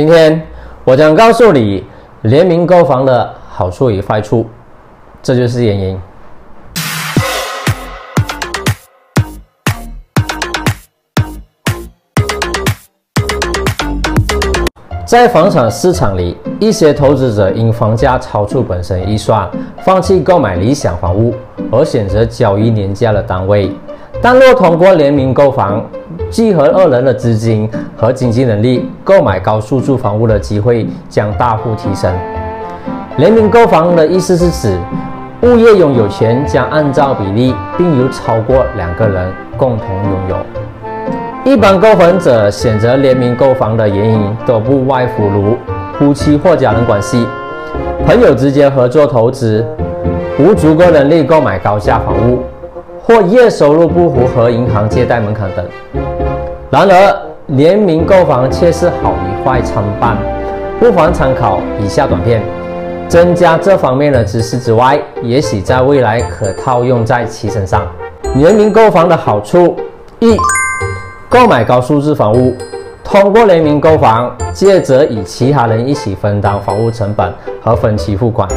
[0.00, 0.40] 今天
[0.82, 1.84] 我将告诉你
[2.22, 4.46] 联名购房的好处与坏处，
[5.22, 6.00] 这就是原因。
[15.04, 19.46] 在房产市场里，一些投资者因房价超出本身预算，
[19.82, 21.34] 放弃购买理想房屋，
[21.70, 23.70] 而选择交易廉价的单位。
[24.22, 25.82] 但若通过联名购房，
[26.28, 27.66] 集合二人的资金
[27.96, 32.12] 和经济能力，购买高数住房屋的机会将大幅提升。
[33.16, 34.78] 联名购房的意思是指，
[35.42, 40.36] 物业拥有权将按照比例，并由超过两个人共同拥有。
[41.50, 45.56] 一般购房者选择联名购房的原因都不外乎如
[45.98, 47.26] 夫妻或家人关系、
[48.06, 49.64] 朋友之间合作投资、
[50.38, 52.42] 无足够能力购买高价房屋。
[53.02, 55.64] 或月收入不符合银行借贷门槛等。
[56.70, 60.16] 然而，联名购房却是好与坏参半，
[60.78, 62.42] 不妨参考以下短片，
[63.08, 67.86] 增加这方面的知识之外，也许在未来可套用在其身上。
[68.36, 69.76] 联名购房的好处
[70.20, 70.36] 一，
[71.28, 72.54] 购买高素质房屋，
[73.02, 78.48] 通过联名购房，借着与其他人一起分担房屋成本和分期付款，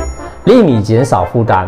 [0.46, 1.68] 令你减少负担。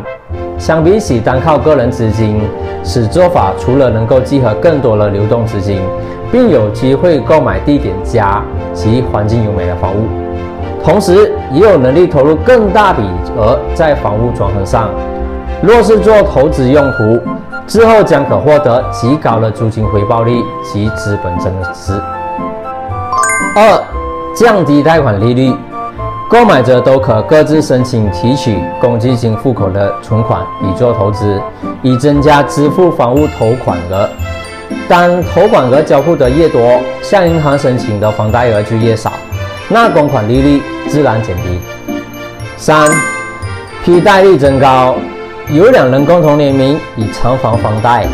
[0.57, 2.41] 相比起单靠个人资金，
[2.81, 5.81] 此做法除了能够集合更多的流动资金，
[6.31, 10.07] 并有机会购买地点佳及环境优美的房屋，
[10.83, 13.03] 同时也有能力投入更大笔
[13.37, 14.89] 额在房屋转换上。
[15.61, 17.19] 若是做投资用途，
[17.67, 21.93] 之后将可获得极高的租金回报率及资本增值。
[23.55, 23.83] 二、
[24.35, 25.53] 降低贷款利率。
[26.37, 31.41] 购买者都可各自申请提取公积金户口的存款以做投资，
[31.81, 34.09] 以增加支付房屋投款额。
[34.85, 39.13] 当投款额交付的越多，向银行申请的房贷额就越少，
[39.69, 41.57] 那公款利率自然减低。
[42.57, 42.91] 三、
[43.85, 44.93] 批贷率增高。
[45.49, 48.05] 有两人共同联名以偿还房贷，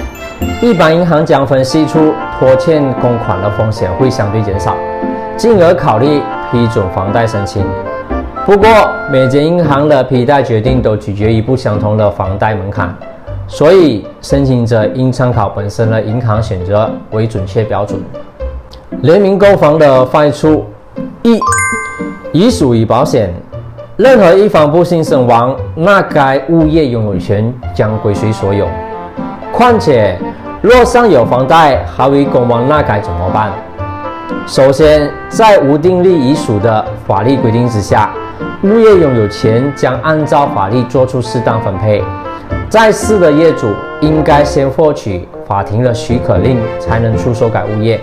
[0.61, 4.75] 一般银行将分析出拖欠公款的风险会相对减少，
[5.35, 7.65] 进而考虑批准房贷申请。
[8.43, 8.67] 不过，
[9.11, 12.93] 每间银行的批贷决定都取决于不相同的房贷门槛，
[13.47, 18.01] 所以申请者应参考本身的银行选择为准确标准。
[19.01, 20.65] 联名购房的坏处：
[21.21, 21.39] 一、
[22.31, 23.31] 遗属与保险，
[23.95, 28.67] 任何一方不幸身亡，那该物业拥有权将归谁所有？
[29.53, 30.17] 况且，
[30.61, 33.51] 若尚有房贷还未供完，那该怎么办？
[34.47, 38.09] 首先，在无订立遗嘱的法律规定之下。
[38.63, 41.99] 物业拥有权将按照法律作出适当分配，
[42.69, 47.99] 在世的业主应该先获取法庭的许可令，才能出售该物业。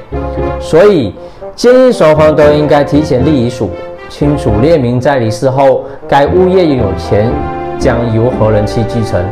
[0.58, 1.14] 所以，
[1.54, 3.70] 建议双方都应该提前立遗嘱，
[4.08, 7.30] 清楚列明在离世后该物业拥有权
[7.78, 9.24] 将由何人去继承。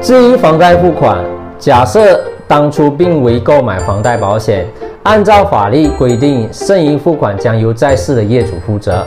[0.00, 1.18] 至于房贷付款，
[1.58, 4.64] 假设当初并未购买房贷保险，
[5.02, 9.04] 按照法律规定，剩余付款将由在世的业主负责。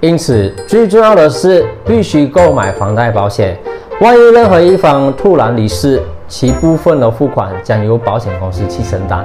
[0.00, 3.58] 因此，最重要的是必须购买房贷保险。
[4.00, 9.24] 万一任何一方突然离世，其部分的付款将由保险公司去承担。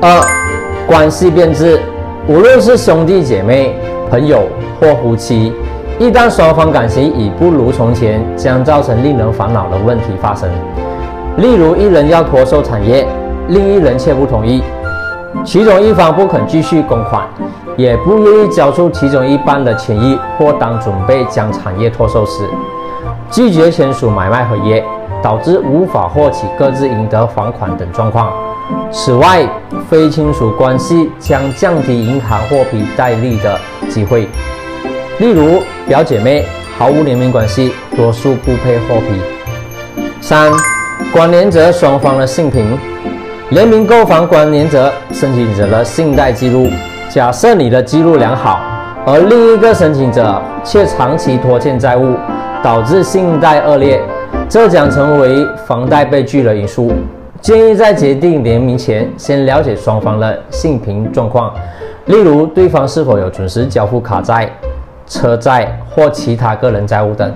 [0.00, 0.20] 二、
[0.86, 1.78] 关系变质，
[2.26, 3.74] 无论是兄弟姐妹、
[4.10, 4.44] 朋友
[4.80, 5.52] 或夫妻，
[5.98, 10.48] 一旦双方感情已不如从前，将造成令人烦恼的问题发生。
[11.36, 13.06] 例如，一人要脱售产业，
[13.48, 14.62] 另一人却不同意，
[15.44, 17.28] 其中一方不肯继续供款。
[17.76, 22.48] 也不愿意交出其中一半的权益，或当准备将产业脱售时，
[23.30, 24.82] 拒绝签署买卖合约，
[25.22, 28.32] 导致无法获取各自应得房款等状况。
[28.90, 29.46] 此外，
[29.90, 33.58] 非亲属关系将降低银行获批贷率的
[33.88, 34.28] 机会。
[35.18, 36.46] 例如，表姐妹
[36.78, 39.20] 毫无联名关系，多数不配获批。
[40.20, 40.50] 三、
[41.12, 42.78] 关联者双方的信评，
[43.50, 46.68] 联名购房关联者申请者的信贷记录。
[47.14, 48.58] 假设你的记录良好，
[49.06, 52.16] 而另一个申请者却长期拖欠债务，
[52.60, 54.02] 导致信贷恶劣，
[54.48, 56.90] 这将成为房贷被拒的因素。
[57.40, 61.54] 建议在决定联名前，先了解双方的信评状况，
[62.06, 64.50] 例如对方是否有准时交付卡债、
[65.06, 67.32] 车债或其他个人债务等。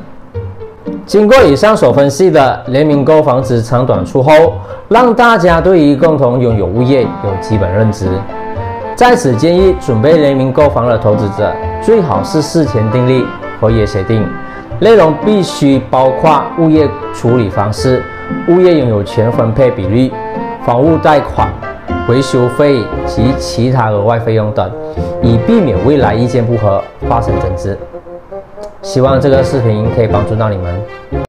[1.07, 4.55] 经过以上所分析的联名购房之长短处后，
[4.89, 8.09] 让大家对于共同拥有物业有基本认知。
[8.99, 13.25] 在此建议，准备联名购房的投资者最好是事前订立
[13.61, 14.29] 合约协定，
[14.81, 18.03] 内容必须包括物业处理方式、
[18.49, 20.11] 物业拥有权分配比率、
[20.67, 21.49] 房屋贷款、
[22.09, 24.69] 维修费及其他额外费用等，
[25.23, 27.79] 以避免未来意见不合发生争执。
[28.83, 31.28] 希望这个视频可以帮助到你们。